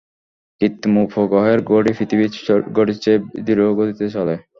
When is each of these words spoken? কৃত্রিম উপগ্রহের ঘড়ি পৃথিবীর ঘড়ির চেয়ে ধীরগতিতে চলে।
কৃত্রিম 0.61 0.95
উপগ্রহের 1.03 1.59
ঘড়ি 1.69 1.91
পৃথিবীর 1.97 2.31
ঘড়ির 2.77 2.97
চেয়ে 3.03 3.19
ধীরগতিতে 3.47 4.05
চলে। 4.15 4.35